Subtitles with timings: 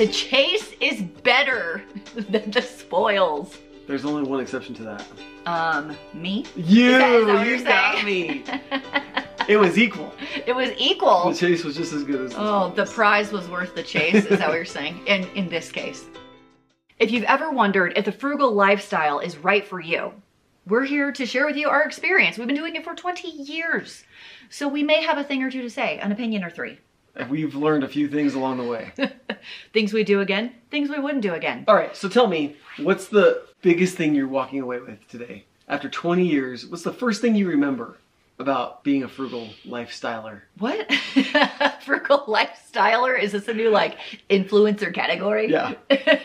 [0.00, 1.82] The chase is better
[2.14, 3.58] than the spoils.
[3.86, 5.04] There's only one exception to that.
[5.44, 6.46] Um, me?
[6.56, 8.42] You, that you got me.
[9.46, 10.14] It was equal.
[10.46, 11.30] It was equal.
[11.30, 12.30] The chase was just as good as.
[12.32, 15.06] the Oh, the prize was worth the chase, is that what you're saying?
[15.06, 16.06] In in this case.
[16.98, 20.14] If you've ever wondered if the frugal lifestyle is right for you,
[20.66, 22.38] we're here to share with you our experience.
[22.38, 24.04] We've been doing it for 20 years.
[24.48, 26.78] So we may have a thing or two to say, an opinion or three.
[27.28, 28.92] We've learned a few things along the way.
[29.72, 31.64] Things we do again, things we wouldn't do again.
[31.66, 35.44] All right, so tell me, what's the biggest thing you're walking away with today?
[35.68, 37.98] After 20 years, what's the first thing you remember
[38.38, 40.40] about being a frugal lifestyler?
[40.58, 40.92] What?
[41.84, 43.20] frugal lifestyler?
[43.20, 45.50] Is this a new like influencer category?
[45.50, 45.74] Yeah.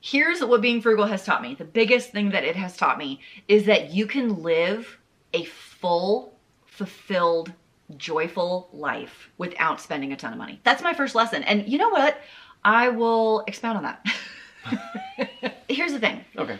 [0.00, 1.54] Here's what being frugal has taught me.
[1.54, 4.98] The biggest thing that it has taught me is that you can live
[5.32, 6.34] a full,
[6.66, 7.52] fulfilled,
[7.96, 10.60] joyful life without spending a ton of money.
[10.64, 11.42] That's my first lesson.
[11.42, 12.20] And you know what?
[12.64, 15.62] I will expound on that.
[15.68, 16.24] Here's the thing.
[16.36, 16.58] Okay.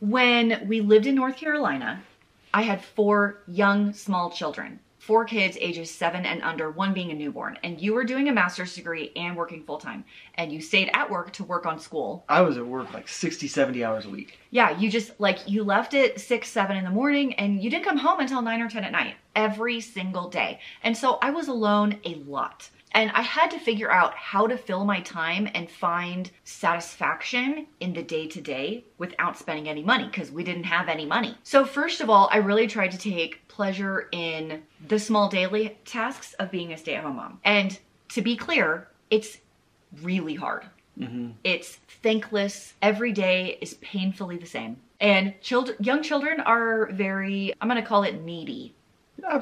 [0.00, 2.02] When we lived in North Carolina,
[2.52, 4.80] I had four young, small children.
[5.04, 7.58] Four kids ages seven and under, one being a newborn.
[7.62, 10.02] And you were doing a master's degree and working full time.
[10.36, 12.24] And you stayed at work to work on school.
[12.26, 14.38] I was at work like 60, 70 hours a week.
[14.50, 17.84] Yeah, you just like you left at six, seven in the morning and you didn't
[17.84, 20.58] come home until nine or 10 at night every single day.
[20.82, 22.70] And so I was alone a lot.
[22.94, 27.92] And I had to figure out how to fill my time and find satisfaction in
[27.92, 31.36] the day to day without spending any money because we didn't have any money.
[31.42, 36.34] So, first of all, I really tried to take pleasure in the small daily tasks
[36.34, 37.40] of being a stay at home mom.
[37.44, 37.76] And
[38.10, 39.38] to be clear, it's
[40.00, 40.64] really hard.
[40.98, 41.30] Mm-hmm.
[41.42, 42.74] It's thankless.
[42.80, 44.76] Every day is painfully the same.
[45.00, 48.74] And children, young children are very, I'm going to call it needy.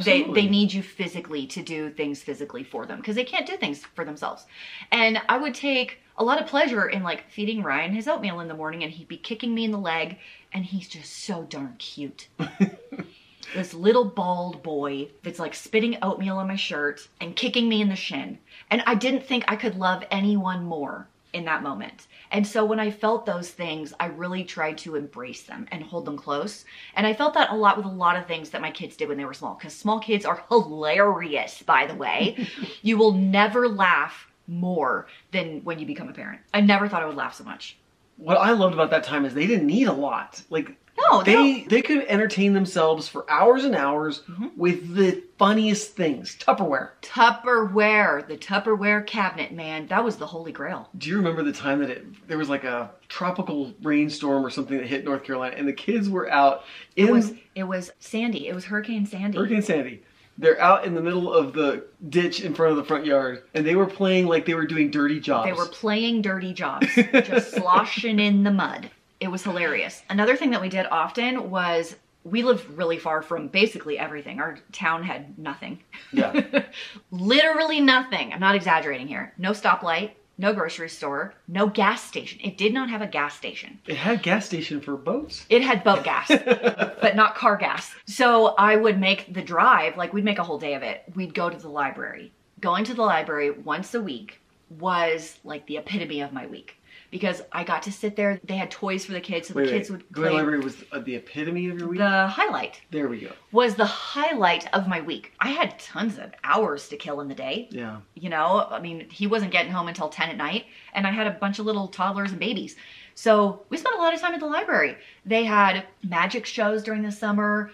[0.05, 3.57] They, they need you physically to do things physically for them because they can't do
[3.57, 4.47] things for themselves.
[4.91, 8.49] And I would take a lot of pleasure in like feeding Ryan his oatmeal in
[8.49, 10.19] the morning and he'd be kicking me in the leg
[10.53, 12.29] and he's just so darn cute.
[13.55, 17.89] this little bald boy that's like spitting oatmeal on my shirt and kicking me in
[17.89, 18.39] the shin.
[18.71, 22.07] And I didn't think I could love anyone more in that moment.
[22.31, 26.05] And so when I felt those things, I really tried to embrace them and hold
[26.05, 26.65] them close.
[26.95, 29.09] And I felt that a lot with a lot of things that my kids did
[29.09, 32.49] when they were small, because small kids are hilarious, by the way.
[32.83, 36.41] you will never laugh more than when you become a parent.
[36.53, 37.77] I never thought I would laugh so much.
[38.17, 40.43] What I loved about that time is they didn't need a lot.
[40.51, 44.49] Like No, they they they could entertain themselves for hours and hours Mm-hmm.
[44.57, 46.37] with the funniest things.
[46.37, 46.91] Tupperware.
[47.03, 50.89] Tupperware, the Tupperware cabinet, man, that was the holy grail.
[50.99, 54.77] Do you remember the time that it there was like a tropical rainstorm or something
[54.79, 56.65] that hit North Carolina and the kids were out
[56.97, 58.49] in It was it was Sandy.
[58.49, 59.37] It was Hurricane Sandy.
[59.39, 60.03] Hurricane Sandy.
[60.43, 63.65] They're out in the middle of the ditch in front of the front yard and
[63.65, 65.47] they were playing like they were doing dirty jobs.
[65.47, 68.91] They were playing dirty jobs, just sloshing in the mud.
[69.21, 70.03] It was hilarious.
[70.11, 71.95] Another thing that we did often was
[72.25, 74.41] we lived really far from basically everything.
[74.41, 75.79] Our town had nothing.
[76.13, 76.65] Yeah.
[77.13, 78.33] Literally nothing.
[78.33, 79.33] I'm not exaggerating here.
[79.39, 80.11] No stoplight,
[80.43, 82.41] no grocery store, no gas station.
[82.43, 83.79] It did not have a gas station.
[83.87, 85.47] it had gas station for boats.
[85.49, 86.29] It had boat gas,
[87.01, 87.95] but not car gas.
[88.07, 91.05] So I would make the drive, like we'd make a whole day of it.
[91.15, 92.33] We'd go to the library.
[92.61, 96.77] Going to the library once a week was like the epitome of my week
[97.13, 98.41] because I got to sit there.
[98.43, 99.99] They had toys for the kids, so Wait, the kids wait.
[99.99, 100.31] would Going play.
[100.31, 101.99] the library was uh, the epitome of your week?
[101.99, 103.31] The highlight there we go.
[103.53, 105.33] was the highlight of my week.
[105.39, 107.69] I had tons of hours to kill in the day.
[107.71, 107.99] Yeah.
[108.15, 110.65] You know, I mean, he wasn't getting home until 10 at night,
[110.95, 112.75] and I had a bunch of little toddlers and babies.
[113.15, 114.97] So we spent a lot of time at the library.
[115.27, 117.71] They had magic shows during the summer,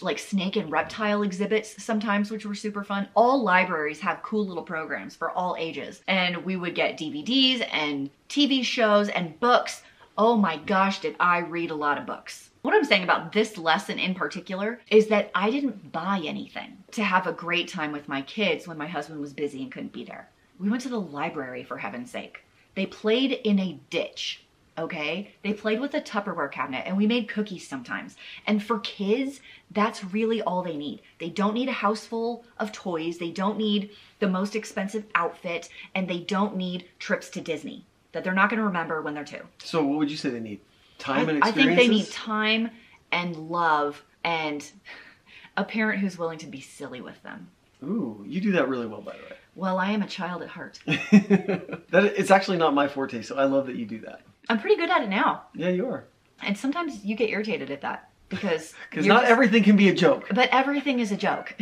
[0.00, 3.08] like snake and reptile exhibits sometimes, which were super fun.
[3.14, 6.02] All libraries have cool little programs for all ages.
[6.06, 9.82] And we would get DVDs and TV shows and books.
[10.16, 12.50] Oh my gosh, did I read a lot of books.
[12.62, 17.02] What I'm saying about this lesson in particular is that I didn't buy anything to
[17.02, 20.04] have a great time with my kids when my husband was busy and couldn't be
[20.04, 20.28] there.
[20.60, 22.44] We went to the library for heaven's sake.
[22.76, 24.44] They played in a ditch,
[24.78, 25.32] okay?
[25.42, 28.16] They played with a Tupperware cabinet and we made cookies sometimes.
[28.46, 29.40] And for kids,
[29.70, 31.02] that's really all they need.
[31.18, 35.68] They don't need a house full of toys, they don't need the most expensive outfit,
[35.94, 39.24] and they don't need trips to Disney that they're not going to remember when they're
[39.24, 39.42] two.
[39.58, 40.60] So what would you say they need?
[40.98, 42.70] Time and I think they need time
[43.10, 44.64] and love and
[45.56, 47.48] a parent who's willing to be silly with them.
[47.82, 49.36] Ooh, you do that really well, by the way.
[49.54, 50.78] Well, I am a child at heart.
[50.86, 54.20] that it's actually not my forte, so I love that you do that.
[54.48, 55.44] I'm pretty good at it now.
[55.54, 56.04] Yeah, you are.
[56.42, 59.94] And sometimes you get irritated at that because Because not just- everything can be a
[59.94, 60.26] joke.
[60.32, 61.54] But everything is a joke.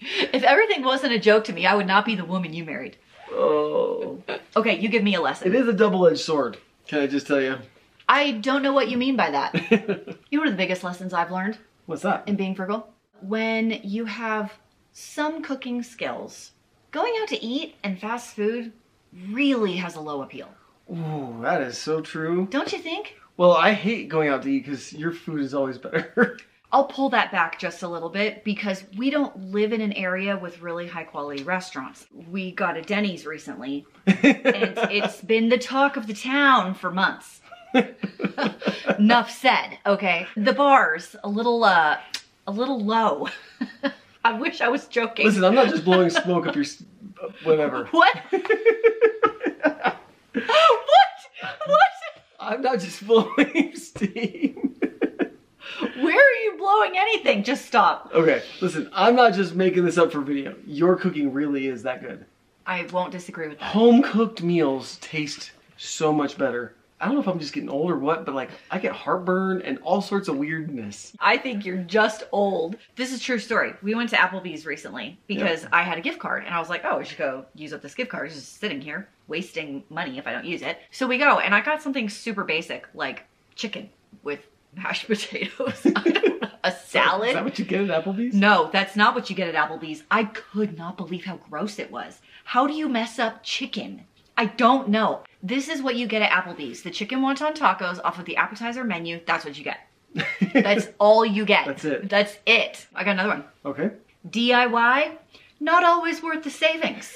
[0.00, 2.96] if everything wasn't a joke to me, I would not be the woman you married.
[3.30, 4.22] Oh.
[4.56, 5.48] Okay, you give me a lesson.
[5.48, 6.58] It is a double-edged sword.
[6.86, 7.56] Can I just tell you?
[8.08, 9.54] I don't know what you mean by that.
[10.30, 11.56] you know one of the biggest lessons I've learned
[11.86, 12.24] What's that?
[12.26, 12.88] in being frugal?
[13.20, 14.52] When you have
[14.92, 16.50] some cooking skills,
[16.90, 18.72] going out to eat and fast food
[19.30, 20.48] really has a low appeal.
[20.90, 22.46] Ooh, that is so true.
[22.50, 23.16] Don't you think?
[23.36, 26.38] Well, I hate going out to eat because your food is always better.
[26.72, 30.38] I'll pull that back just a little bit because we don't live in an area
[30.38, 32.06] with really high quality restaurants.
[32.30, 37.42] We got a Denny's recently and it's been the talk of the town for months.
[38.98, 40.26] Enough said, okay?
[40.34, 41.98] The bars a little uh
[42.46, 43.28] a little low.
[44.24, 45.26] I wish I was joking.
[45.26, 46.82] Listen, I'm not just blowing smoke up your s-
[47.44, 47.84] whatever.
[47.90, 48.16] What?
[50.32, 50.46] What?
[51.66, 51.78] What?
[52.40, 54.80] I'm not just blowing steam.
[55.96, 57.44] Where are you blowing anything?
[57.44, 58.10] Just stop.
[58.14, 60.54] okay, listen, I'm not just making this up for video.
[60.66, 62.24] Your cooking really is that good.
[62.66, 63.66] I won't disagree with that.
[63.72, 66.74] Home cooked meals taste so much better.
[67.02, 69.62] I don't know if I'm just getting old or what, but like I get heartburn
[69.62, 71.12] and all sorts of weirdness.
[71.18, 72.76] I think you're just old.
[72.94, 73.74] This is a true story.
[73.82, 76.82] We went to Applebee's recently because I had a gift card and I was like,
[76.84, 78.26] oh, I should go use up this gift card.
[78.26, 80.78] It's just sitting here wasting money if I don't use it.
[80.92, 83.24] So we go and I got something super basic like
[83.56, 83.90] chicken
[84.22, 84.46] with
[84.76, 85.84] mashed potatoes.
[85.84, 87.30] I don't know, a salad.
[87.30, 88.34] Is that what you get at Applebee's?
[88.34, 90.04] No, that's not what you get at Applebee's.
[90.08, 92.20] I could not believe how gross it was.
[92.44, 94.04] How do you mess up chicken?
[94.36, 95.22] I don't know.
[95.42, 96.82] This is what you get at Applebee's.
[96.82, 99.20] The chicken wonton tacos off of the appetizer menu.
[99.26, 99.78] That's what you get.
[100.52, 101.66] That's all you get.
[101.66, 102.08] That's it.
[102.08, 102.86] That's it.
[102.94, 103.44] I got another one.
[103.64, 103.90] Okay.
[104.28, 105.16] DIY,
[105.58, 107.12] not always worth the savings.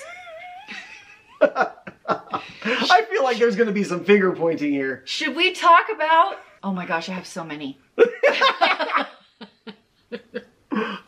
[1.40, 5.02] I feel like there's gonna be some finger pointing here.
[5.04, 6.38] Should we talk about?
[6.62, 7.78] Oh my gosh, I have so many.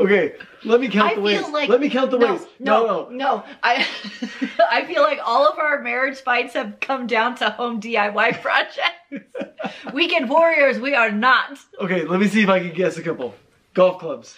[0.00, 0.34] Okay,
[0.64, 1.48] let me count I the ways.
[1.48, 2.46] like let me count the no, ways.
[2.60, 3.08] No, no.
[3.10, 3.86] no, I
[4.70, 9.92] I feel like all of our marriage fights have come down to home DIY projects.
[9.92, 11.58] Weekend warriors, we are not.
[11.80, 13.34] Okay, let me see if I can guess a couple.
[13.74, 14.36] Golf clubs.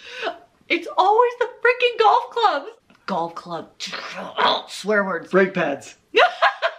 [0.67, 2.71] It's always the freaking golf clubs.
[3.05, 3.69] Golf club.
[4.69, 5.29] Swear words.
[5.29, 5.95] Brake pads.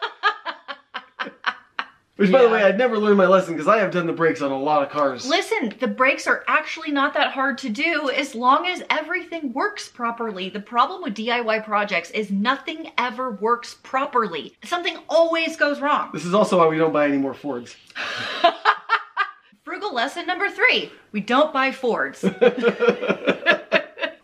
[2.16, 4.42] Which, by the way, I'd never learned my lesson because I have done the brakes
[4.42, 5.26] on a lot of cars.
[5.26, 9.88] Listen, the brakes are actually not that hard to do as long as everything works
[9.88, 10.50] properly.
[10.50, 14.54] The problem with DIY projects is nothing ever works properly.
[14.62, 16.10] Something always goes wrong.
[16.12, 17.76] This is also why we don't buy any more Fords.
[19.64, 22.20] Frugal lesson number three we don't buy Fords.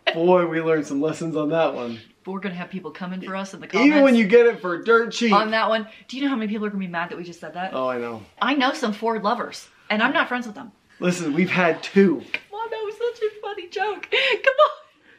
[0.13, 1.99] Boy, we learned some lessons on that one.
[2.31, 3.87] We're gonna have people coming for us in the comments.
[3.87, 5.33] Even when you get it for dirt cheap.
[5.33, 7.23] on that one, do you know how many people are gonna be mad that we
[7.23, 7.71] just said that?
[7.73, 8.21] Oh, I know.
[8.41, 10.71] I know some Ford lovers, and I'm not friends with them.
[10.99, 12.21] Listen, we've had two.
[12.33, 14.07] Come on, that was such a funny joke.
[14.11, 14.69] Come on.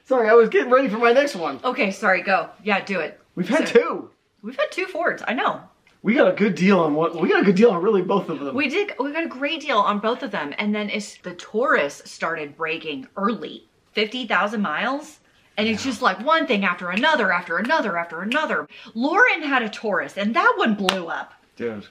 [0.05, 1.61] Sorry, I was getting ready for my next one.
[1.65, 2.51] Okay, sorry, go.
[2.62, 3.21] Yeah, do it.
[3.35, 4.11] We've had So- two.
[4.43, 5.23] We've had two Fords.
[5.29, 5.61] I know.
[6.03, 8.31] We got a good deal on what We got a good deal on really both
[8.31, 8.55] of them.
[8.55, 8.95] We did.
[8.99, 12.57] We got a great deal on both of them, and then it's the Taurus started
[12.57, 15.21] breaking early, fifty thousand miles,
[15.56, 18.69] and it's just like one thing after another, after another, after another.
[18.94, 21.35] Lauren had a Taurus, and that one blew up.
[21.56, 21.87] Dude,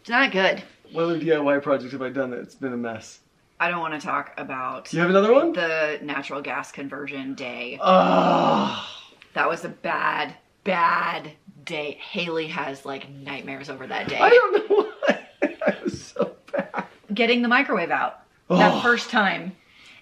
[0.00, 0.62] It's not good.
[0.92, 3.20] what other DIY projects have I done that's been a mess?
[3.58, 5.54] I don't want to talk about Do you have another one?
[5.54, 7.78] the natural gas conversion day.
[7.80, 8.86] Ah,
[9.32, 11.32] That was a bad, bad
[11.64, 11.98] day.
[12.10, 14.18] Haley has like nightmares over that day.
[14.18, 14.76] I don't know
[15.08, 15.26] why.
[15.66, 16.84] I was so bad.
[17.14, 18.20] Getting the microwave out
[18.50, 18.56] Oh.
[18.58, 19.56] that first time.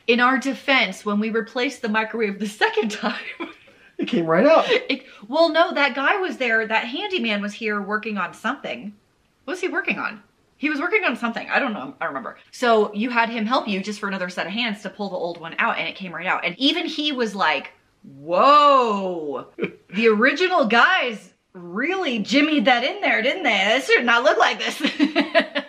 [0.06, 3.14] In our defense, when we replaced the microwave the second time,
[3.98, 4.64] It came right out.
[4.68, 6.66] it, well, no, that guy was there.
[6.66, 8.92] That handyman was here working on something.
[9.44, 10.22] What was he working on?
[10.56, 11.48] He was working on something.
[11.50, 11.94] I don't know.
[12.00, 12.38] I don't remember.
[12.50, 15.16] So you had him help you just for another set of hands to pull the
[15.16, 16.44] old one out, and it came right out.
[16.44, 19.46] And even he was like, "Whoa,
[19.94, 23.64] the original guys really jimmied that in there, didn't they?
[23.66, 24.80] This should not look like this."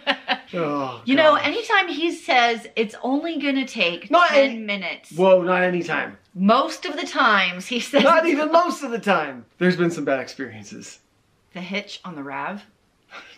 [0.58, 5.42] Oh, you know, anytime he says it's only gonna take Not ten any- minutes, Whoa,
[5.42, 6.18] not anytime.
[6.34, 9.46] most of the times he says Not even most of the time.
[9.58, 11.00] There's been some bad experiences.
[11.54, 12.64] the hitch on the Rav.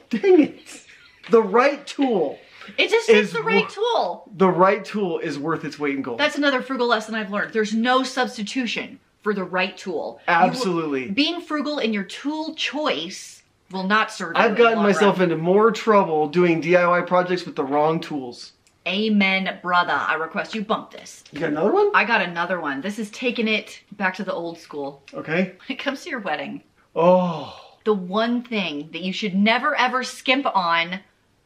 [0.09, 0.83] Dang it.
[1.29, 2.39] The right tool.
[2.77, 4.29] It just Is the right tool.
[4.35, 6.19] The right tool is worth its weight in gold.
[6.19, 7.53] That's another frugal lesson I've learned.
[7.53, 10.19] There's no substitution for the right tool.
[10.27, 11.09] You Absolutely.
[11.11, 13.36] being frugal in your tool choice
[13.71, 14.33] will not serve.
[14.35, 15.23] I've gotten myself run.
[15.31, 18.53] into more trouble doing DIY projects with the wrong tools.
[18.87, 19.91] Amen, brother.
[19.93, 21.23] I request you bump this.
[21.31, 21.91] You got another one?
[21.93, 22.79] I got another one.
[22.79, 25.03] This is taking it back to the old school.
[25.13, 25.55] Okay.
[25.67, 26.63] When it comes to your wedding,
[26.95, 27.53] Oh.
[27.83, 31.01] the one thing that you should never ever skimp on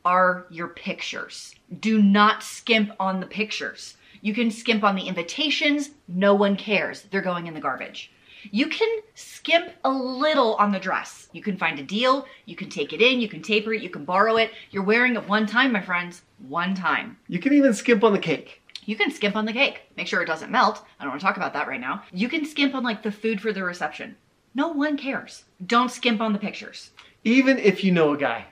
[0.05, 1.55] are your pictures.
[1.79, 3.97] Do not skimp on the pictures.
[4.21, 7.01] You can skimp on the invitations, no one cares.
[7.09, 8.11] They're going in the garbage.
[8.49, 11.29] You can skimp a little on the dress.
[11.31, 13.89] You can find a deal, you can take it in, you can taper it, you
[13.89, 14.51] can borrow it.
[14.71, 17.17] You're wearing it one time, my friends, one time.
[17.27, 18.61] You can even skimp on the cake.
[18.85, 19.83] You can skimp on the cake.
[19.95, 20.83] Make sure it doesn't melt.
[20.99, 22.03] I don't want to talk about that right now.
[22.11, 24.15] You can skimp on like the food for the reception.
[24.55, 25.45] No one cares.
[25.65, 26.91] Don't skimp on the pictures.
[27.23, 28.47] Even if you know a guy.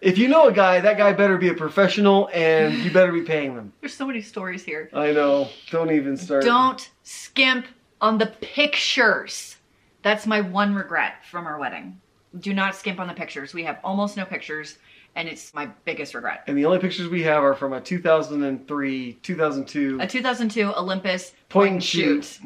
[0.00, 3.22] If you know a guy, that guy better be a professional and you better be
[3.22, 3.72] paying them.
[3.80, 4.90] There's so many stories here.
[4.92, 5.48] I know.
[5.70, 6.44] Don't even start.
[6.44, 7.66] Don't skimp
[8.00, 9.56] on the pictures.
[10.02, 12.00] That's my one regret from our wedding.
[12.38, 13.54] Do not skimp on the pictures.
[13.54, 14.78] We have almost no pictures,
[15.14, 16.44] and it's my biggest regret.
[16.46, 19.98] And the only pictures we have are from a 2003, 2002.
[20.00, 22.38] A 2002 Olympus Point and shoot.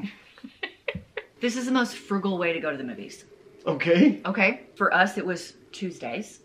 [1.41, 3.25] this is the most frugal way to go to the movies.
[3.67, 4.21] Okay.
[4.25, 6.41] Okay, for us it was Tuesdays.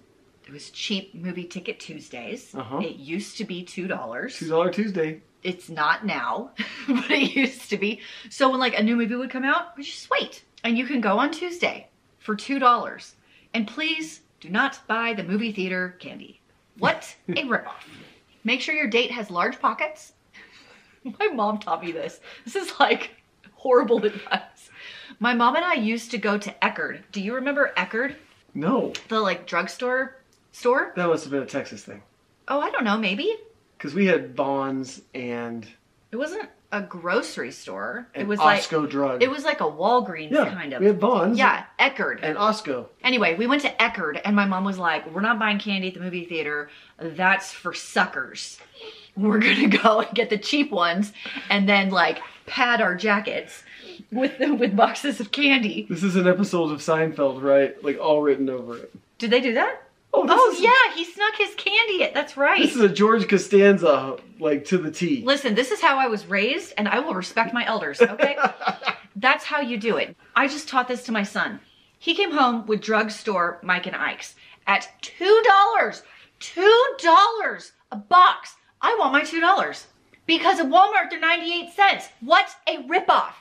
[0.47, 2.53] It was cheap movie ticket Tuesdays.
[2.53, 2.79] Uh-huh.
[2.79, 4.37] It used to be two dollars.
[4.37, 5.21] Two dollar Tuesday.
[5.43, 6.51] It's not now,
[6.87, 8.01] but it used to be.
[8.29, 11.01] So when like a new movie would come out, we just wait, and you can
[11.01, 11.87] go on Tuesday
[12.19, 13.15] for two dollars.
[13.53, 16.41] And please do not buy the movie theater candy.
[16.77, 17.73] What a ripoff!
[18.43, 20.13] Make sure your date has large pockets.
[21.19, 22.19] My mom taught me this.
[22.43, 23.11] This is like
[23.53, 24.69] horrible advice.
[25.19, 27.01] My mom and I used to go to Eckerd.
[27.11, 28.15] Do you remember Eckerd?
[28.53, 30.17] No, The like drugstore
[30.55, 30.93] store?
[30.95, 32.01] that must have been a Texas thing.
[32.47, 33.35] Oh, I don't know, maybe.
[33.77, 35.67] Because we had Bonds and,
[36.11, 38.07] It wasn't a grocery store.
[38.13, 39.23] it was like Osco drug.
[39.23, 40.79] it was like a Walgreens yeah, kind of.
[40.81, 41.37] we had Bonds.
[41.37, 42.19] yeah, Eckerd.
[42.21, 42.87] And Osco.
[43.03, 45.93] Anyway, we went to Eckerd and my mom was like, "We're not buying candy at
[45.93, 46.69] the movie theater.
[46.97, 48.59] That's for suckers.
[49.15, 51.13] We're going to go and get the cheap ones
[51.49, 53.63] and then like pad our jackets
[54.11, 57.81] with with boxes of candy." This is an episode of Seinfeld, right?
[57.83, 58.93] Like all written over it.
[59.17, 59.81] Did they do that?
[60.17, 62.03] Oh, Oh is, yeah, he snuck his candy.
[62.03, 62.13] in.
[62.13, 62.61] That's right.
[62.61, 65.21] This is a George Costanza, like to the T.
[65.25, 68.37] Listen, this is how I was raised, and I will respect my elders, okay?
[69.15, 70.15] That's how you do it.
[70.35, 71.59] I just taught this to my son.
[71.99, 74.35] He came home with drugstore Mike and Ike's
[74.67, 76.01] at $2.
[76.39, 78.55] $2 a box.
[78.81, 79.83] I want my $2.
[80.27, 82.09] Because at Walmart, they're 98 cents.
[82.19, 83.33] What a ripoff.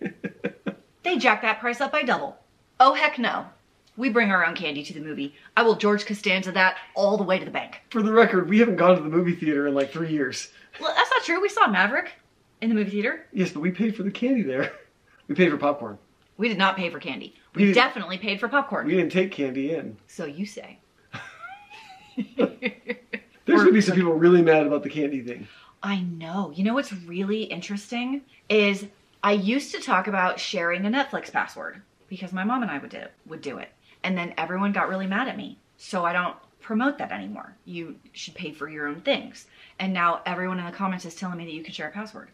[1.02, 2.36] they jack that price up by double.
[2.78, 3.46] Oh, heck no.
[3.96, 5.34] We bring our own candy to the movie.
[5.56, 7.80] I will George Costanza that all the way to the bank.
[7.90, 10.48] For the record, we haven't gone to the movie theater in like three years.
[10.80, 11.40] Well, that's not true.
[11.40, 12.12] We saw Maverick
[12.60, 13.26] in the movie theater.
[13.32, 14.72] Yes, but we paid for the candy there.
[15.28, 15.98] We paid for popcorn.
[16.36, 17.34] We did not pay for candy.
[17.56, 18.86] We We definitely paid for popcorn.
[18.86, 19.96] We didn't take candy in.
[20.06, 20.78] so you say.
[22.36, 25.48] There's gonna be some people really mad about the candy thing.
[25.82, 26.52] I know.
[26.54, 28.86] You know what's really interesting is
[29.22, 32.90] I used to talk about sharing a Netflix password because my mom and I would
[32.90, 33.70] do would do it.
[34.06, 35.58] And then everyone got really mad at me.
[35.76, 37.56] So I don't promote that anymore.
[37.64, 39.46] You should pay for your own things.
[39.80, 42.28] And now everyone in the comments is telling me that you can share a password.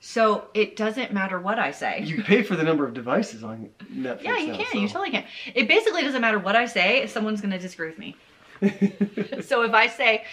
[0.00, 2.02] So it doesn't matter what I say.
[2.04, 4.22] You pay for the number of devices on Netflix.
[4.22, 4.66] yeah, you now, can.
[4.72, 5.24] so- You totally can.
[5.54, 8.16] It basically doesn't matter what I say, someone's going to disagree with me.
[9.42, 10.24] So if I say,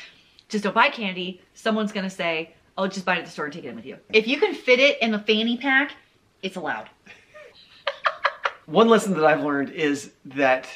[0.49, 3.53] just don't buy candy, someone's gonna say, oh, just buy it at the store and
[3.53, 3.97] take it in with you.
[4.13, 5.93] If you can fit it in a fanny pack,
[6.43, 6.89] it's allowed.
[8.71, 10.67] One lesson that I've learned is that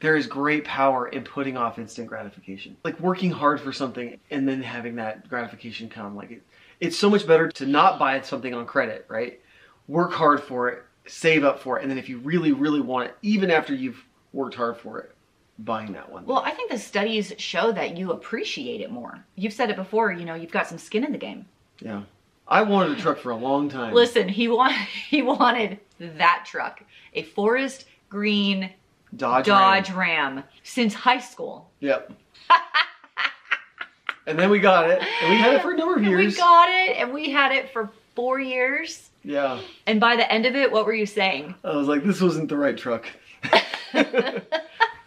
[0.00, 2.76] there is great power in putting off instant gratification.
[2.82, 6.16] Like working hard for something and then having that gratification come.
[6.16, 6.42] Like it,
[6.80, 9.40] it's so much better to not buy something on credit, right?
[9.86, 13.10] Work hard for it, save up for it, and then if you really, really want
[13.10, 15.14] it, even after you've worked hard for it,
[15.60, 16.26] buying that one.
[16.26, 19.24] Well, I think the studies show that you appreciate it more.
[19.36, 21.46] You've said it before, you know, you've got some skin in the game.
[21.80, 22.02] yeah.
[22.46, 23.94] I wanted a truck for a long time.
[23.94, 24.74] Listen, he want,
[25.08, 26.82] he wanted that truck,
[27.14, 28.70] a forest green
[29.16, 29.46] Dodge.
[29.46, 30.36] Dodge Ram.
[30.36, 31.70] Ram, since high school.
[31.80, 32.12] Yep.
[34.26, 36.34] and then we got it, and we had it for a number of years.
[36.34, 39.10] we got it, and we had it for four years.
[39.22, 39.60] yeah.
[39.86, 41.54] And by the end of it, what were you saying?
[41.64, 43.06] I was like, this wasn't the right truck.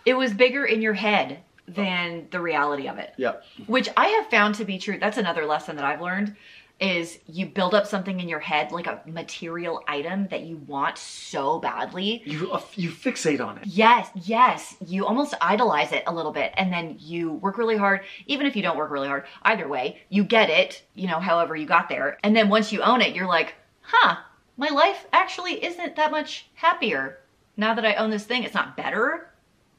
[0.07, 3.13] It was bigger in your head than the reality of it.
[3.17, 3.43] Yep.
[3.65, 4.97] which I have found to be true.
[4.97, 6.33] That's another lesson that I've learned
[6.79, 10.97] is you build up something in your head like a material item that you want
[10.97, 12.21] so badly.
[12.25, 13.65] You uh, you fixate on it.
[13.65, 18.01] Yes, yes, you almost idolize it a little bit and then you work really hard
[18.27, 19.25] even if you don't work really hard.
[19.43, 22.17] Either way, you get it, you know, however you got there.
[22.23, 24.17] And then once you own it, you're like, "Huh,
[24.57, 27.19] my life actually isn't that much happier
[27.55, 28.43] now that I own this thing.
[28.43, 29.31] It's not better."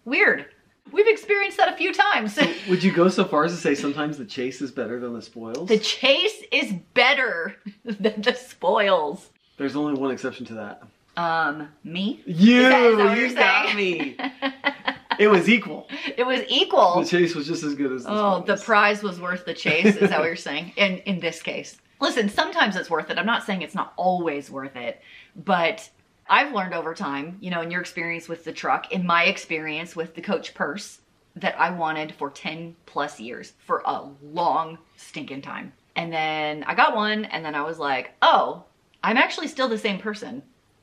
[0.05, 0.47] Weird.
[0.93, 2.39] We've experienced that a few times.
[2.69, 5.23] Would you go so far as to say sometimes the chase is better than the
[5.23, 5.69] spoils?
[5.69, 9.31] The chase is better than the spoils.
[9.57, 10.83] There's only one exception to that.
[11.17, 12.23] Um, me?
[12.27, 14.17] You, that- is that you got me.
[15.19, 15.89] It was equal.
[16.17, 17.01] It was equal.
[17.01, 19.97] The chase was just as good as the Oh, the prize was worth the chase.
[19.97, 20.75] Is that what you're saying?
[20.77, 23.19] In in this case, Listen, sometimes it's worth it.
[23.19, 25.03] I'm not saying it's not always worth it,
[25.35, 25.91] but
[26.29, 29.97] I've learned over time, you know, in your experience with the truck, in my experience
[29.97, 31.01] with the coach purse,
[31.37, 35.73] that I wanted for 10 plus years for a long stinking time.
[35.97, 38.65] And then I got one, and then I was like, oh,
[39.03, 40.43] I'm actually still the same person.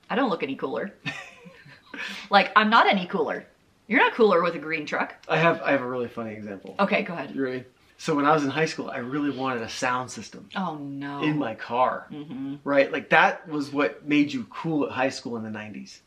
[0.09, 0.93] I don't look any cooler.
[2.29, 3.45] like, I'm not any cooler.
[3.87, 5.15] You're not cooler with a green truck.
[5.27, 6.75] I have I have a really funny example.
[6.79, 7.35] Okay, go ahead.
[7.35, 7.65] You ready?
[7.97, 11.21] So when I was in high school, I really wanted a sound system Oh no.
[11.23, 12.07] in my car.
[12.09, 12.91] hmm Right?
[12.91, 15.99] Like that was what made you cool at high school in the 90s.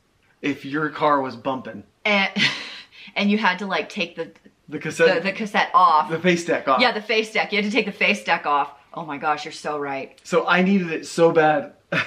[0.42, 2.30] If your car was bumping, And
[3.16, 6.10] and you had to like take the the the, cassette, the cassette off.
[6.10, 6.80] the face deck off.
[6.80, 7.52] yeah, the face deck.
[7.52, 8.70] You had to take the face deck off.
[8.92, 10.20] Oh my gosh, you're so right.
[10.24, 11.72] So I needed it so bad.
[11.92, 11.98] I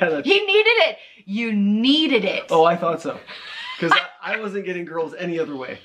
[0.00, 0.98] had a, He needed it.
[1.26, 2.46] You needed it.
[2.50, 3.20] oh, I thought so.
[3.78, 5.78] Because I, I wasn't getting girls any other way.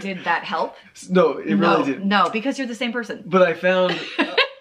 [0.00, 0.76] Did that help?
[1.08, 2.08] no, it no, really didn't.
[2.08, 3.22] no, because you're the same person.
[3.24, 3.98] But I found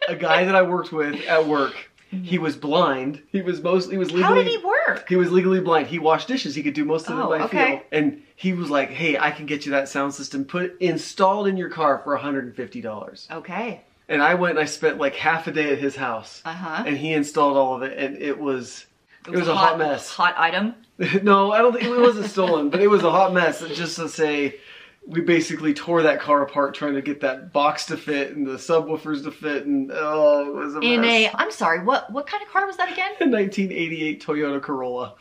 [0.08, 1.74] a, guy that I worked with at work.
[2.12, 3.24] He was blind.
[3.32, 5.10] He was mostly he was legally How did he work?
[5.10, 5.88] He was legally blind.
[5.88, 6.54] He washed dishes.
[6.54, 7.68] He could do most of Oh, it by okay.
[7.72, 7.82] feel.
[7.92, 11.58] And he was like, "Hey, I can get you that sound system put installed in
[11.58, 13.82] your car for $150." Okay.
[14.08, 16.44] And I went and I spent like half a day at his house.
[16.46, 16.84] Uh huh.
[16.86, 18.86] And he installed all of it and it was
[19.26, 20.10] it was, a hot, mess.
[20.12, 20.76] Hot item.
[21.24, 23.62] no, I don't think it wasn't stolen, but it was a hot mess.
[23.70, 24.60] Just to say
[25.06, 28.54] we basically tore that car apart trying to get that box to fit and the
[28.54, 31.36] subwoofers to fit and oh, it was a In a, mess.
[31.36, 33.12] I'm sorry, what what kind of car was that again?
[33.20, 35.16] A 1988 Toyota Corolla.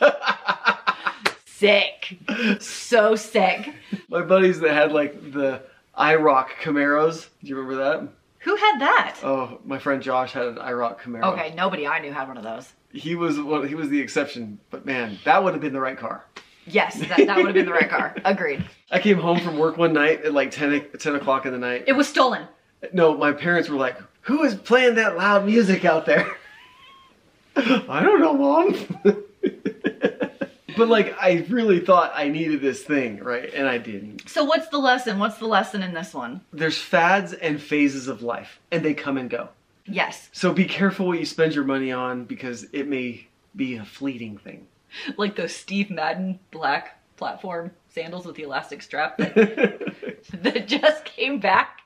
[1.44, 2.18] Sick.
[2.58, 3.72] So sick.
[4.08, 5.62] My buddies that had like the
[5.96, 7.28] IROC Camaros.
[7.40, 8.08] Do you remember that?
[8.40, 9.18] Who had that?
[9.22, 11.32] Oh, my friend Josh had an IROC Camaro.
[11.34, 12.72] Okay, nobody I knew had one of those.
[12.92, 15.98] He was well, he was the exception, but man, that would have been the right
[15.98, 16.24] car.
[16.66, 18.14] Yes, that, that would have been the right car.
[18.24, 18.64] Agreed.
[18.90, 21.58] I came home from work one night at like 10, o- 10 o'clock in the
[21.58, 21.84] night.
[21.88, 22.46] It was stolen.
[22.92, 26.30] No, my parents were like, "Who is playing that loud music out there?"
[27.56, 28.98] I don't know, mom.
[30.76, 33.52] but like, I really thought I needed this thing, right?
[33.54, 34.28] And I didn't.
[34.28, 35.18] So what's the lesson?
[35.18, 36.40] What's the lesson in this one?
[36.52, 39.48] There's fads and phases of life, and they come and go.
[39.86, 40.28] Yes.
[40.32, 44.38] So be careful what you spend your money on because it may be a fleeting
[44.38, 44.66] thing.
[45.16, 49.34] Like those Steve Madden black platform sandals with the elastic strap that,
[50.42, 51.80] that just came back.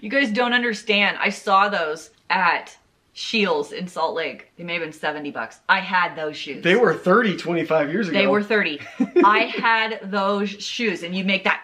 [0.00, 1.16] You guys don't understand.
[1.20, 2.76] I saw those at
[3.14, 4.50] Shields in Salt Lake.
[4.56, 5.60] They may have been 70 bucks.
[5.68, 6.62] I had those shoes.
[6.64, 8.18] they were 30, 25 years ago.
[8.18, 8.80] They were 30.
[9.24, 11.62] I had those shoes and you make that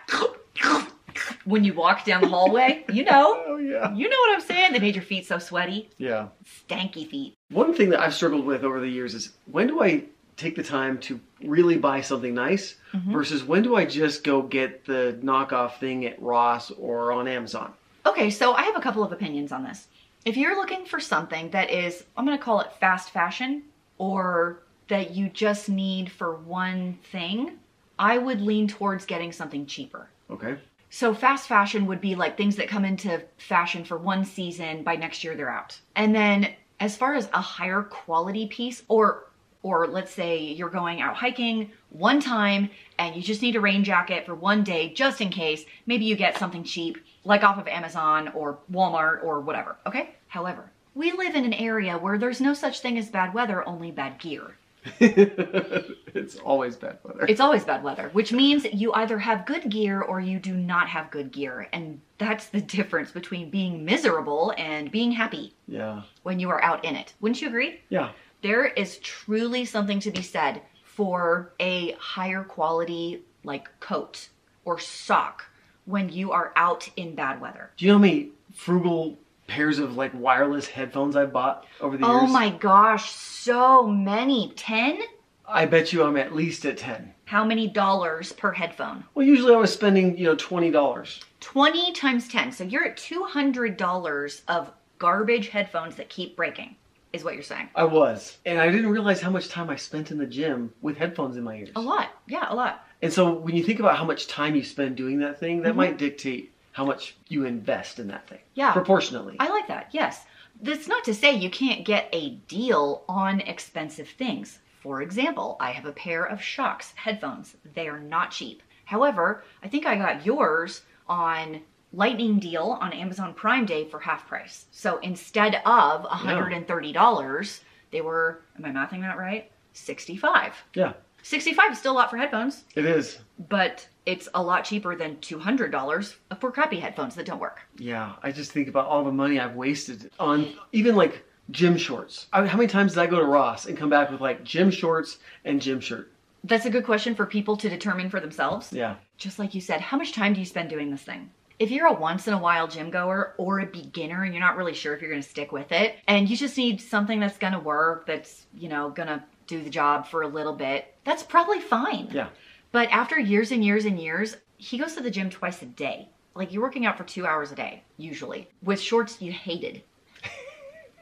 [1.45, 2.85] when you walk down the hallway.
[2.93, 3.45] You know.
[3.49, 3.93] Oh yeah.
[3.95, 4.73] You know what I'm saying?
[4.73, 5.91] They made your feet so sweaty.
[5.99, 6.29] Yeah.
[6.69, 7.35] Stanky feet.
[7.51, 10.05] One thing that I've struggled with over the years is when do I
[10.37, 13.13] take the time to really buy something nice Mm-hmm.
[13.13, 17.73] versus when do I just go get the knockoff thing at Ross or on Amazon?
[18.07, 19.89] Okay, so I have a couple of opinions on this.
[20.25, 23.65] If you're looking for something that is, I'm going to call it fast fashion,
[23.99, 27.59] or that you just need for one thing,
[27.99, 30.09] I would lean towards getting something cheaper.
[30.31, 30.57] Okay.
[30.91, 34.97] So fast fashion would be like things that come into fashion for one season, by
[34.97, 35.79] next year they're out.
[35.95, 39.25] And then as far as a higher quality piece or
[39.63, 43.83] or let's say you're going out hiking one time and you just need a rain
[43.83, 47.67] jacket for one day just in case, maybe you get something cheap like off of
[47.67, 50.11] Amazon or Walmart or whatever, okay?
[50.29, 53.91] However, we live in an area where there's no such thing as bad weather, only
[53.91, 54.57] bad gear.
[55.01, 57.27] it's always bad weather.
[57.29, 60.89] It's always bad weather, which means you either have good gear or you do not
[60.89, 61.69] have good gear.
[61.73, 66.03] And that's the difference between being miserable and being happy yeah.
[66.23, 67.15] when you are out in it.
[67.21, 67.81] Wouldn't you agree?
[67.89, 68.11] Yeah.
[68.43, 74.29] There is truly something to be said for a higher quality, like coat
[74.65, 75.45] or sock,
[75.85, 77.71] when you are out in bad weather.
[77.77, 82.07] Do you know how many frugal pairs of like wireless headphones I've bought over the
[82.07, 82.17] years.
[82.23, 84.53] Oh my gosh, so many.
[84.55, 85.01] 10?
[85.49, 87.15] I bet you I'm at least at 10.
[87.25, 89.03] How many dollars per headphone?
[89.15, 91.23] Well, usually I was spending, you know, $20.
[91.41, 92.53] 20 times 10.
[92.53, 96.77] So you're at $200 of garbage headphones that keep breaking,
[97.13, 97.69] is what you're saying.
[97.75, 98.37] I was.
[98.45, 101.45] And I didn't realize how much time I spent in the gym with headphones in
[101.45, 101.71] my ears.
[101.77, 102.11] A lot.
[102.27, 102.85] Yeah, a lot.
[103.01, 105.65] And so when you think about how much time you spend doing that thing, Mm-hmm.
[105.65, 108.41] that might dictate how much you invest in that thing.
[108.55, 108.73] Yeah.
[108.73, 109.37] Proportionally.
[109.41, 109.89] I like that.
[109.93, 110.25] Yes.
[110.61, 114.59] That's not to say you can't get a deal on expensive things.
[114.81, 117.57] For example, I have a pair of Shokz headphones.
[117.75, 118.63] They are not cheap.
[118.85, 121.61] However, I think I got yours on
[121.93, 124.67] lightning deal on Amazon Prime Day for half price.
[124.71, 129.51] So instead of $130, they were am I mathing that right?
[129.73, 130.55] 65.
[130.75, 130.93] yeah.
[131.33, 133.19] 65 is still a lot for headphones, It is.
[133.51, 137.61] but it's a lot cheaper than $200 for crappy headphones that don't work.
[137.77, 142.29] Yeah, I just think about all the money I've wasted on even like gym shorts.
[142.33, 144.71] I how many times did I go to Ross and come back with like gym
[144.71, 146.11] shorts and gym shirt?
[146.45, 148.73] That's a good question for people to determine for themselves.
[148.73, 148.95] Yeah.
[149.19, 151.31] Just like you said, how much time do you spend doing this thing?
[151.59, 154.57] If you're a once in a while gym goer or a beginner and you're not
[154.57, 157.37] really sure if you're going to stick with it and you just need something that's
[157.37, 160.95] going to work, that's, you know, going to do the job for a little bit,
[161.05, 162.09] that's probably fine.
[162.13, 162.29] Yeah.
[162.71, 166.09] But after years and years and years, he goes to the gym twice a day.
[166.35, 169.83] Like you're working out for two hours a day, usually, with shorts you hated.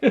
[0.03, 0.11] I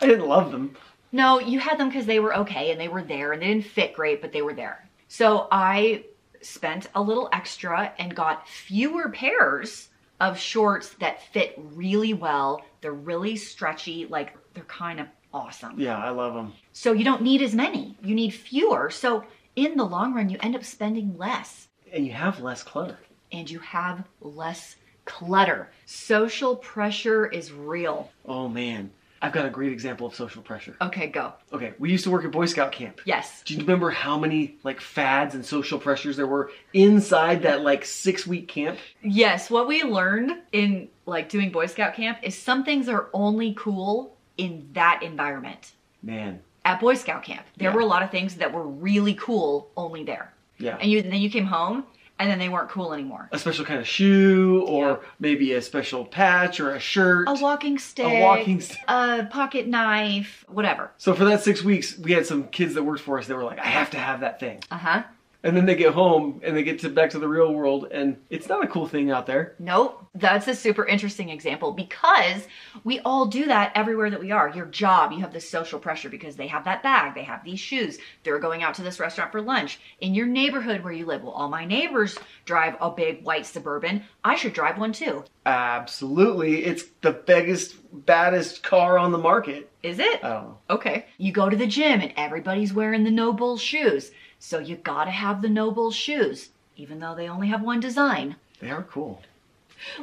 [0.00, 0.76] didn't love them.
[1.10, 3.66] No, you had them because they were okay and they were there and they didn't
[3.66, 4.88] fit great, but they were there.
[5.08, 6.04] So I
[6.42, 9.88] spent a little extra and got fewer pairs
[10.20, 12.62] of shorts that fit really well.
[12.80, 15.78] They're really stretchy, like they're kind of awesome.
[15.78, 16.52] Yeah, I love them.
[16.72, 18.90] So you don't need as many, you need fewer.
[18.90, 19.24] So
[19.56, 22.98] in the long run, you end up spending less And you have less clutter.
[23.32, 25.70] and you have less clutter.
[25.86, 28.10] Social pressure is real.
[28.26, 28.90] Oh man.
[29.24, 30.74] I've got a great example of social pressure.
[30.80, 31.32] Okay, go.
[31.52, 33.00] Okay, we used to work at Boy Scout camp.
[33.04, 33.42] Yes.
[33.44, 37.84] Do you remember how many like fads and social pressures there were inside that like
[37.84, 38.78] six week camp?
[39.00, 43.54] Yes, what we learned in like doing Boy Scout camp is some things are only
[43.56, 45.72] cool in that environment.
[46.02, 46.40] Man.
[46.64, 47.74] At Boy Scout camp, there Yeah.
[47.74, 50.32] were a lot of things that were really cool only there.
[50.58, 50.76] Yeah.
[50.80, 51.84] And you then you came home
[52.18, 53.28] and then they weren't cool anymore.
[53.32, 54.96] a special kind of shoe or Yeah.
[55.18, 57.26] maybe a special patch or a shirt.
[57.28, 58.78] A walking stick, a walking stick.
[58.86, 60.92] a pocket knife, whatever.
[60.98, 63.42] So for that six weeks, we had some kids that worked for us that were
[63.44, 64.62] like, I have to have that thing.
[64.70, 65.02] Uh huh.
[65.44, 68.16] And then they get home and they get to back to the real world and
[68.30, 69.56] it's not a cool thing out there.
[69.58, 70.06] Nope.
[70.14, 72.46] That's a super interesting example because
[72.84, 74.50] we all do that everywhere that we are.
[74.50, 77.58] Your job, you have this social pressure because they have that bag, they have these
[77.58, 79.80] shoes, they're going out to this restaurant for lunch.
[80.00, 84.04] In your neighborhood where you live, well, all my neighbors drive a big white suburban.
[84.22, 85.24] I should drive one too.
[85.44, 86.64] Absolutely.
[86.64, 87.74] It's the biggest,
[88.06, 89.70] baddest car on the market.
[89.82, 90.22] Is it?
[90.22, 90.58] I don't know.
[90.70, 91.06] Okay.
[91.18, 94.12] You go to the gym and everybody's wearing the No Bull shoes.
[94.44, 98.34] So you gotta have the No Bull shoes, even though they only have one design.
[98.58, 99.22] They are cool.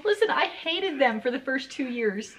[0.06, 2.38] Listen, I hated them for the first two years.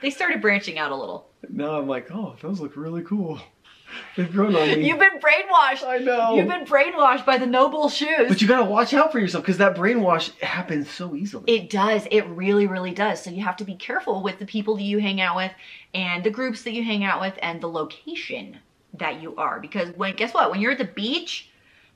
[0.00, 1.26] They started branching out a little.
[1.50, 3.38] Now I'm like, oh, those look really cool.
[4.16, 4.88] They've grown on me.
[4.88, 5.86] You've been brainwashed.
[5.86, 6.36] I know.
[6.36, 8.28] You've been brainwashed by the No Bull shoes.
[8.28, 11.44] But you gotta watch out for yourself because that brainwash happens so easily.
[11.54, 12.08] it does.
[12.10, 13.22] It really, really does.
[13.22, 15.52] So you have to be careful with the people that you hang out with
[15.92, 18.58] and the groups that you hang out with and the location
[18.94, 19.60] that you are.
[19.60, 20.50] Because when guess what?
[20.50, 21.50] When you're at the beach,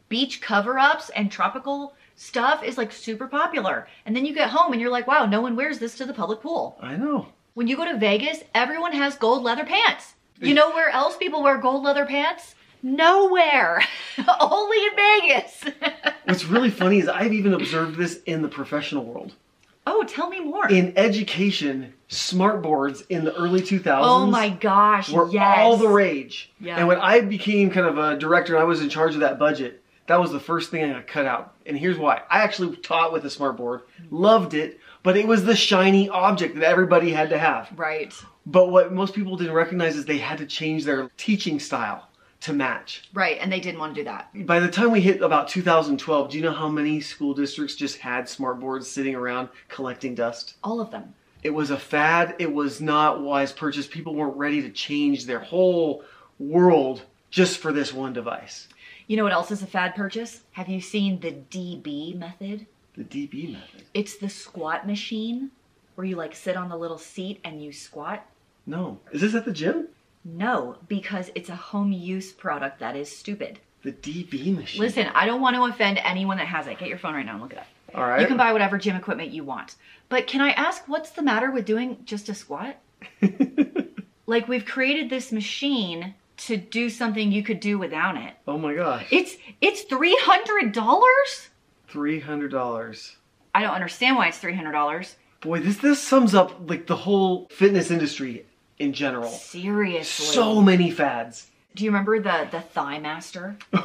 [0.09, 3.87] beach cover-ups and tropical stuff is like super popular.
[4.05, 6.15] And then you get home and you're like, wow, no one wears this to the
[6.15, 6.79] public pool.
[6.81, 7.29] I know.
[7.55, 10.15] When you go to Vegas, everyone has gold leather pants.
[10.39, 12.55] You know where else people wear gold leather pants?
[12.83, 13.83] Nowhere.
[14.41, 15.65] Only in Vegas.
[16.25, 19.33] What's really funny is I've even observed this in the professional world.
[19.87, 20.69] Oh, tell me more.
[20.69, 25.59] In education, smart boards in the early 2000s oh my gosh, were yes.
[25.59, 26.53] all the rage.
[26.61, 26.77] Yeah.
[26.77, 29.39] And when I became kind of a director and I was in charge of that
[29.39, 31.55] budget, that was the first thing I got cut out.
[31.65, 32.23] And here's why.
[32.31, 36.55] I actually taught with a smart board, loved it, but it was the shiny object
[36.55, 37.69] that everybody had to have.
[37.75, 38.15] Right.
[38.45, 42.06] But what most people didn't recognize is they had to change their teaching style
[42.43, 43.09] to match.
[43.15, 44.47] Right, and they didn't want to do that.
[44.47, 47.99] By the time we hit about 2012, do you know how many school districts just
[47.99, 50.55] had smart boards sitting around collecting dust?
[50.63, 51.15] All of them.
[51.43, 52.35] It was a fad.
[52.39, 53.87] It was not wise purchase.
[53.87, 56.05] People weren't ready to change their whole
[56.39, 58.69] world just for this one device.
[59.07, 60.43] You know what else is a fad purchase?
[60.53, 62.67] Have you seen the DB method?
[62.97, 63.85] The DB method.
[63.95, 65.51] It's the squat machine
[65.95, 68.27] where you like sit on the little seat and you squat.
[68.67, 68.99] No.
[69.13, 69.89] Is this at the gym?
[70.27, 73.61] No, because it's a home use product that is stupid.
[73.83, 74.81] The DB machine.
[74.81, 76.79] Listen, I don't want to offend anyone that has it.
[76.79, 77.67] Get your phone right now and look it up.
[77.95, 78.21] All right.
[78.21, 79.77] You can buy whatever gym equipment you want.
[80.09, 82.77] But can I ask what's the matter with doing just a squat?
[84.27, 88.35] like we've created this machine to do something you could do without it.
[88.49, 89.07] oh my gosh.
[89.13, 91.51] It's it's three hundred dollars.
[91.87, 93.17] Three hundred dollars.
[93.55, 95.15] I don't understand why it's three hundred dollars.
[95.41, 98.45] Boy, this this sums up like the whole fitness industry
[98.79, 99.31] in general.
[99.31, 100.27] Seriously.
[100.27, 101.47] So many fads.
[101.75, 103.57] do you remember the the Thigh Master?
[103.73, 103.81] do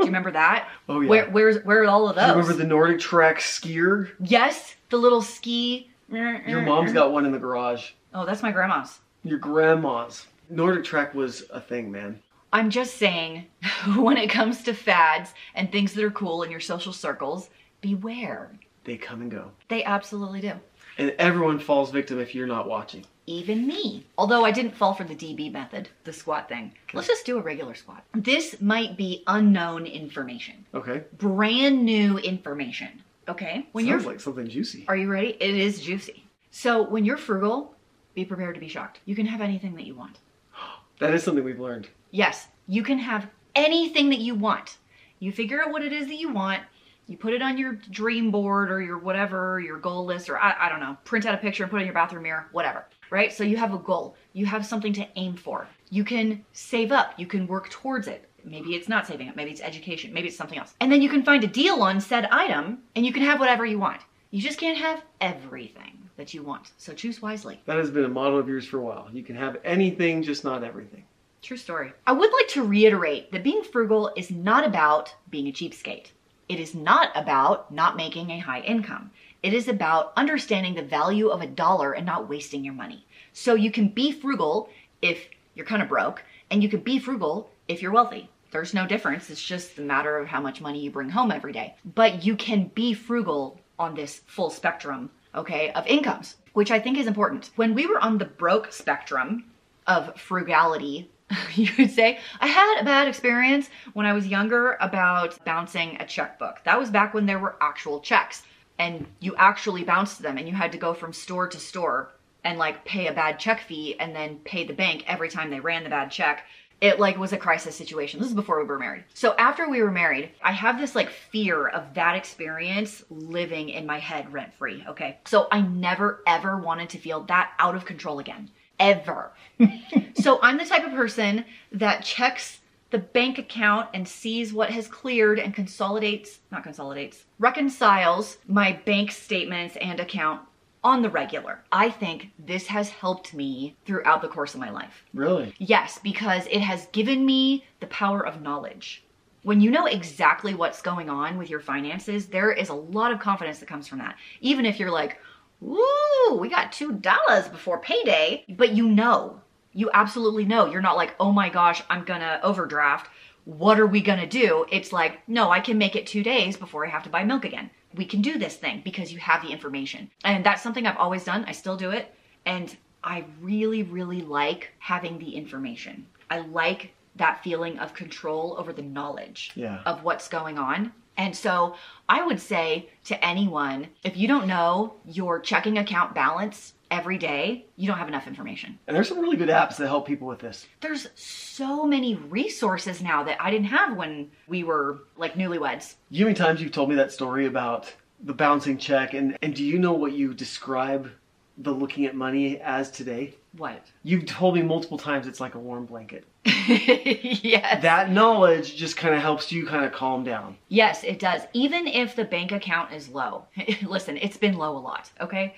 [0.00, 0.68] you remember that?
[0.88, 1.08] Oh, yeah.
[1.08, 2.28] Where where's where are all of Do those?
[2.28, 4.10] you remember the Nordic Track skier?
[4.20, 5.88] yes, the little ski.
[6.10, 7.90] Your mom's got one in the garage.
[8.12, 8.98] Oh, that's my grandma's.
[9.22, 10.26] Your grandma's.
[10.48, 12.18] Nordic Track was a thing, man.
[12.52, 13.46] I'm just saying,
[13.96, 17.48] when it comes to fads and things that are cool in your social circles,
[17.80, 18.50] beware.
[18.82, 19.52] They come and go.
[19.68, 20.54] They absolutely do.
[20.98, 23.04] And everyone falls victim if you're not watching.
[23.26, 24.06] Even me.
[24.18, 26.72] Although I didn't fall for the DB method, the squat thing.
[26.92, 28.04] Let's just do a regular squat.
[28.14, 31.04] This might be unknown information, Okay.
[31.18, 33.02] brand new information.
[33.28, 33.66] Okay?
[33.72, 34.84] When Sounds you're like something juicy.
[34.88, 35.36] Are you ready?
[35.40, 36.24] It is juicy.
[36.50, 37.74] So when you're frugal,
[38.14, 38.98] be prepared to be shocked.
[39.04, 40.18] You can have anything that you want.
[40.98, 41.88] That is something we've learned.
[42.10, 44.76] Yes, you can have anything that you want.
[45.18, 46.62] You figure out what it is that you want.
[47.10, 50.54] You put it on your dream board or your whatever, your goal list, or I,
[50.60, 52.86] I don't know, print out a picture and put it in your bathroom mirror, whatever,
[53.10, 53.32] right?
[53.32, 54.14] So you have a goal.
[54.32, 55.66] You have something to aim for.
[55.90, 57.14] You can save up.
[57.18, 58.30] You can work towards it.
[58.44, 59.34] Maybe it's not saving up.
[59.34, 60.12] Maybe it's education.
[60.12, 60.76] Maybe it's something else.
[60.80, 63.66] And then you can find a deal on said item and you can have whatever
[63.66, 64.02] you want.
[64.30, 66.70] You just can't have everything that you want.
[66.78, 67.60] So choose wisely.
[67.66, 69.08] That has been a model of yours for a while.
[69.12, 71.02] You can have anything, just not everything.
[71.42, 71.92] True story.
[72.06, 76.12] I would like to reiterate that being frugal is not about being a cheapskate.
[76.50, 79.12] It is not about not making a high income.
[79.40, 83.06] It is about understanding the value of a dollar and not wasting your money.
[83.32, 84.68] So you can be frugal
[85.00, 88.28] if you're kind of broke, and you can be frugal if you're wealthy.
[88.50, 89.30] There's no difference.
[89.30, 91.76] It's just a matter of how much money you bring home every day.
[91.84, 96.98] But you can be frugal on this full spectrum, okay, of incomes, which I think
[96.98, 97.50] is important.
[97.54, 99.44] When we were on the broke spectrum
[99.86, 101.12] of frugality,
[101.54, 106.06] you could say, I had a bad experience when I was younger about bouncing a
[106.06, 106.62] checkbook.
[106.64, 108.42] That was back when there were actual checks
[108.78, 112.10] and you actually bounced them and you had to go from store to store
[112.44, 115.60] and like pay a bad check fee and then pay the bank every time they
[115.60, 116.44] ran the bad check
[116.80, 118.20] it like was a crisis situation.
[118.20, 119.04] This is before we were married.
[119.12, 123.86] So after we were married, I have this like fear of that experience living in
[123.86, 124.82] my head rent free.
[124.88, 125.18] Okay.
[125.26, 128.50] So I never ever wanted to feel that out of control again.
[128.80, 129.30] Ever.
[130.14, 134.88] so I'm the type of person that checks the bank account and sees what has
[134.88, 140.40] cleared and consolidates, not consolidates, reconciles my bank statements and account
[140.82, 141.62] on the regular.
[141.70, 145.04] I think this has helped me throughout the course of my life.
[145.14, 145.54] Really?
[145.58, 149.04] Yes, because it has given me the power of knowledge.
[149.42, 153.20] When you know exactly what's going on with your finances, there is a lot of
[153.20, 154.16] confidence that comes from that.
[154.40, 155.18] Even if you're like,
[155.62, 159.40] ooh, we got $2 before payday, but you know,
[159.72, 160.66] you absolutely know.
[160.66, 163.08] You're not like, oh my gosh, I'm gonna overdraft.
[163.44, 164.66] What are we gonna do?
[164.70, 167.44] It's like, no, I can make it two days before I have to buy milk
[167.44, 167.70] again.
[167.94, 170.10] We can do this thing because you have the information.
[170.24, 171.44] And that's something I've always done.
[171.46, 172.14] I still do it.
[172.46, 176.06] And I really, really like having the information.
[176.30, 179.82] I like that feeling of control over the knowledge Yeah.
[179.84, 180.92] of what's going on.
[181.20, 181.74] And so
[182.08, 187.66] I would say to anyone, if you don't know your checking account balance every day,
[187.76, 188.78] you don't have enough information.
[188.86, 190.66] And there's some really good apps that help people with this.
[190.80, 195.96] There's so many resources now that I didn't have when we were like newlyweds.
[196.08, 199.62] You many times you've told me that story about the bouncing check and, and do
[199.62, 201.10] you know what you describe
[201.58, 203.34] the looking at money as today?
[203.56, 203.84] What?
[204.04, 206.24] You've told me multiple times it's like a warm blanket.
[206.44, 207.82] yes.
[207.82, 210.56] That knowledge just kind of helps you kind of calm down.
[210.68, 211.42] Yes, it does.
[211.52, 213.46] Even if the bank account is low.
[213.82, 215.54] Listen, it's been low a lot, okay?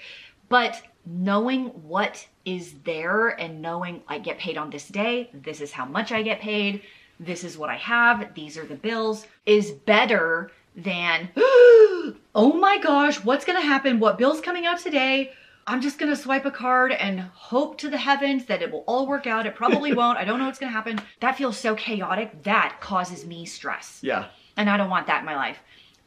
[0.48, 5.72] But knowing what is there and knowing I get paid on this day, this is
[5.72, 6.83] how much I get paid,
[7.20, 13.22] this is what I have, these are the bills, is better than, oh my gosh,
[13.24, 14.00] what's gonna happen?
[14.00, 15.33] What bill's coming out today?
[15.66, 19.07] I'm just gonna swipe a card and hope to the heavens that it will all
[19.07, 19.46] work out.
[19.46, 20.18] It probably won't.
[20.18, 21.01] I don't know what's gonna happen.
[21.20, 22.42] That feels so chaotic.
[22.42, 24.01] That causes me stress.
[24.03, 24.27] Yeah.
[24.57, 25.59] And I don't want that in my life.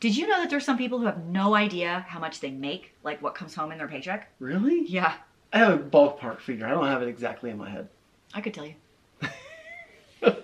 [0.02, 2.94] Did you know that there's some people who have no idea how much they make,
[3.04, 4.30] like what comes home in their paycheck?
[4.40, 4.86] Really?
[4.86, 5.14] Yeah,
[5.54, 6.68] I have a ballpark figure.
[6.68, 7.88] I don't have it exactly in my head.
[8.34, 8.76] I could tell you.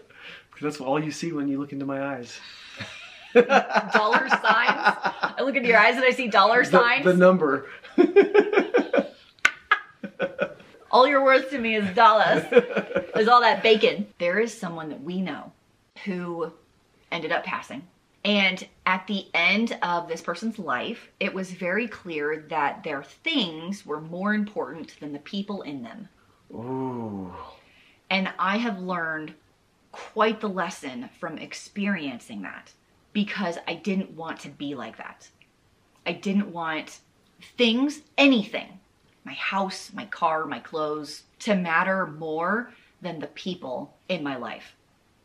[0.61, 2.39] That's all you see when you look into my eyes.
[3.33, 4.41] Dollar signs.
[4.43, 7.03] I look into your eyes and I see dollar The- signs.
[7.05, 7.67] The, number.
[10.91, 12.43] all you're worth to me is dollars.
[13.15, 14.07] is all that bacon.
[14.19, 15.51] There is someone that we know
[16.05, 16.51] who
[17.11, 17.83] ended up passing.
[18.23, 23.85] And at the end of this person's life, it was very clear that their things
[23.85, 26.07] were more important than the people in them.
[26.53, 27.33] Ooh.
[28.09, 29.33] And I have learned
[29.91, 32.71] quite the lesson from experiencing that
[33.13, 35.29] because I didn't want to be like that.
[36.05, 36.99] I didn't want
[37.57, 38.79] things, anything,
[39.23, 44.75] my house, my car, my clothes, to matter more than the people in my life.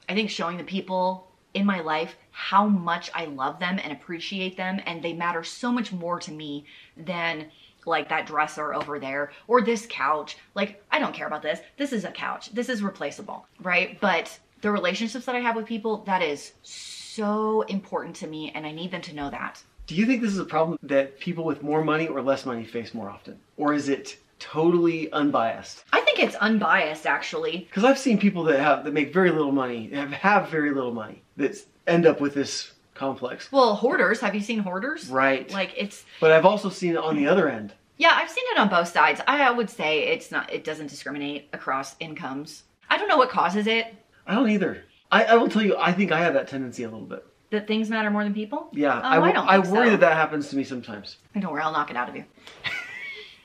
[0.09, 4.57] I think showing the people in my life how much I love them and appreciate
[4.57, 7.51] them, and they matter so much more to me than
[7.87, 10.37] like that dresser over there or this couch.
[10.55, 11.61] Like, I don't care about this.
[11.77, 12.53] This is a couch.
[12.53, 13.99] This is replaceable, right?
[14.01, 18.67] But the relationships that I have with people, that is so important to me, and
[18.67, 19.63] I need them to know that.
[19.87, 22.64] Do you think this is a problem that people with more money or less money
[22.64, 23.38] face more often?
[23.57, 25.85] Or is it totally unbiased.
[25.92, 27.59] I think it's unbiased, actually.
[27.59, 30.92] Because I've seen people that have that make very little money, have have very little
[30.92, 33.51] money, that end up with this complex.
[33.53, 34.20] Well, hoarders.
[34.20, 35.09] Have you seen hoarders?
[35.09, 35.51] Right.
[35.51, 37.72] Like it's But I've also seen it on the other end.
[37.99, 39.20] yeah, I've seen it on both sides.
[39.27, 40.53] I would say it's not.
[40.53, 42.64] It doesn't discriminate across incomes.
[42.88, 43.94] I don't know what causes it.
[44.27, 44.85] I don't either.
[45.11, 47.25] I, I will tell you, I think I have that tendency a little bit.
[47.57, 48.69] That things matter more than people.
[48.73, 49.90] Yeah, Oh, I, I don't I worry so.
[49.92, 51.16] that that happens to me sometimes.
[51.40, 52.25] Don't worry, I'll knock it out of you.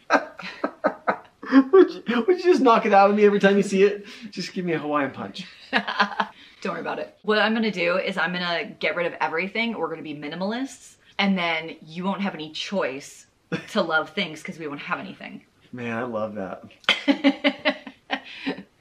[1.72, 4.06] would, you, would you just knock it out of me every time you see it?
[4.30, 5.46] Just give me a Hawaiian punch.
[5.72, 7.18] Don't worry about it.
[7.22, 9.78] What I'm gonna do is I'm gonna get rid of everything.
[9.78, 13.28] We're gonna be minimalists, and then you won't have any choice
[13.70, 15.42] to love things because we won't have anything.
[15.72, 16.64] Man, I love that.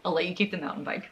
[0.05, 1.09] I'll let you keep the mountain bike.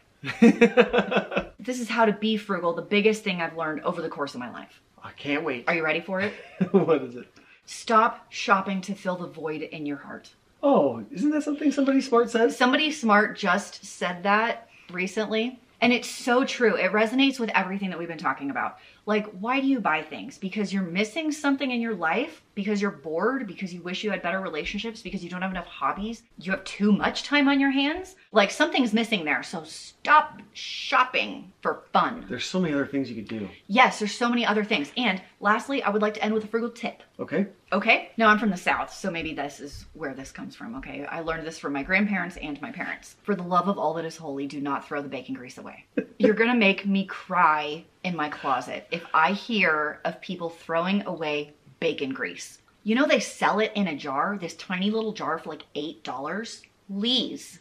[1.59, 2.73] This is how to be frugal.
[2.73, 4.81] The biggest thing I've learned over the course of my life.
[5.03, 5.65] I can't wait.
[5.67, 6.33] Are you ready for it?
[6.71, 7.27] what is it?
[7.67, 10.31] Stop shopping to fill the void in your heart.
[10.63, 12.57] Oh, isn't that something somebody smart says?
[12.57, 16.77] Somebody smart just said that recently, and it's so true.
[16.77, 18.79] It resonates with everything that we've been talking about.
[19.09, 20.37] Like, why do you buy things?
[20.37, 22.43] Because you're missing something in your life?
[22.55, 23.47] Because you're bored?
[23.47, 25.01] Because you wish you had better relationships?
[25.01, 26.25] Because you don't have enough hobbies?
[26.39, 28.17] You have too much time on your hands?
[28.33, 29.43] Like, something's missing there.
[29.43, 32.27] So stop shopping for fun.
[32.29, 33.49] There's so many other things you could do.
[33.67, 34.93] Yes, there's so many other things.
[34.99, 37.03] And lastly, I would like to end with a frugal tip.
[37.19, 37.47] Okay?
[37.73, 38.11] Okay.
[38.17, 40.75] Now I'm from the South, so maybe this is where this comes from.
[40.77, 41.05] Okay.
[41.05, 43.17] I learned this from my grandparents and my parents.
[43.23, 45.85] For the love of all that is holy, do not throw the bacon grease away.
[46.19, 51.07] You're going to make me cry in my closet if I hear of people throwing
[51.07, 52.59] away bacon grease.
[52.85, 56.63] You know, they sell it in a jar, this tiny little jar for like $8.
[56.89, 57.61] Please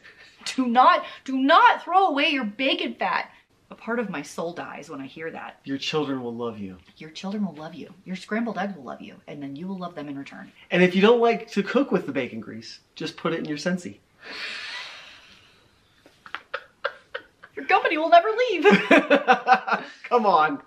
[0.55, 3.29] do not, do not throw away your bacon fat.
[3.69, 5.59] A part of my soul dies when I hear that.
[5.65, 6.77] Your children will love you.
[6.97, 7.93] Your children will love you.
[8.05, 9.15] Your scrambled egg will love you.
[9.27, 10.51] And then you will love them in return.
[10.71, 13.45] And if you don't like to cook with the bacon grease, just put it in
[13.45, 13.97] your Scentsy.
[17.55, 18.63] Your company will never leave.
[20.09, 20.61] Come on.